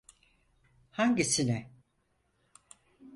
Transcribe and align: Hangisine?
Hangisine? 0.91 1.69